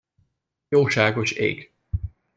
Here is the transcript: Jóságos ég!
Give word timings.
Jóságos 0.67 1.31
ég! 1.31 1.71